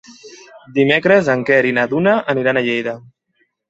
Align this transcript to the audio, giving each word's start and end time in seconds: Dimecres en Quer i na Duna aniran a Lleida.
Dimecres 0.77 1.31
en 1.35 1.45
Quer 1.51 1.61
i 1.73 1.77
na 1.81 1.87
Duna 1.95 2.19
aniran 2.37 2.65
a 2.65 2.69
Lleida. 2.71 3.01